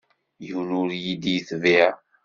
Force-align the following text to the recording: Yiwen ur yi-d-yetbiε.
Yiwen 0.45 0.69
ur 0.81 0.89
yi-d-yetbiε. 1.03 1.87